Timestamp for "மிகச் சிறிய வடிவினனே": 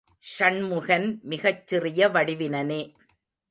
1.23-2.81